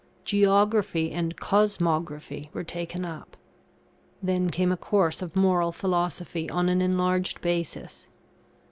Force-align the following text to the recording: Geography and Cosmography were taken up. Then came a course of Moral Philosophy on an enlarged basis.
Geography 0.25 1.11
and 1.11 1.37
Cosmography 1.37 2.49
were 2.55 2.63
taken 2.63 3.05
up. 3.05 3.37
Then 4.19 4.49
came 4.49 4.71
a 4.71 4.75
course 4.75 5.21
of 5.21 5.35
Moral 5.35 5.71
Philosophy 5.71 6.49
on 6.49 6.69
an 6.69 6.81
enlarged 6.81 7.39
basis. 7.41 8.07